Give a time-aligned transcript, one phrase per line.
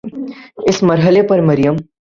[0.67, 1.75] اس مرحلے پر مریم